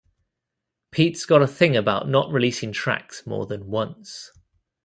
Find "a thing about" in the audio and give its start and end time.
1.43-2.09